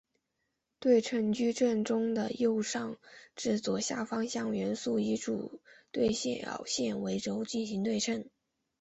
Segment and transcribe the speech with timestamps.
[0.79, 2.97] 对称矩阵中的右上
[3.35, 5.59] 至左下方向元素以主
[5.91, 8.27] 对角线为轴进行对称。